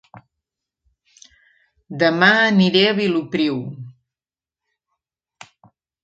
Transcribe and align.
Dema 2.03 2.29
aniré 2.45 2.81
a 2.91 2.95
Vilopriu 2.99 3.59